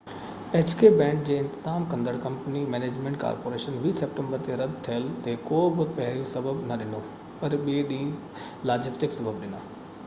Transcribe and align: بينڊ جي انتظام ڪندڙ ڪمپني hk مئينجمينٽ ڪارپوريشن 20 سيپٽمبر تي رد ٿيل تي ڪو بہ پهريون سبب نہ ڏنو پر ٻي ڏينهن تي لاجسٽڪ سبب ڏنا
بينڊ 0.51 1.19
جي 1.25 1.35
انتظام 1.41 1.83
ڪندڙ 1.91 2.13
ڪمپني 2.23 2.61
hk 2.67 2.71
مئينجمينٽ 2.75 3.19
ڪارپوريشن 3.25 3.77
20 3.83 4.01
سيپٽمبر 4.05 4.41
تي 4.49 4.57
رد 4.63 4.75
ٿيل 4.89 5.05
تي 5.29 5.37
ڪو 5.51 5.61
بہ 5.77 5.87
پهريون 6.01 6.27
سبب 6.33 6.65
نہ 6.73 6.81
ڏنو 6.83 7.03
پر 7.45 7.59
ٻي 7.67 7.77
ڏينهن 7.95 8.11
تي 8.17 8.73
لاجسٽڪ 8.73 9.17
سبب 9.23 9.41
ڏنا 9.47 9.63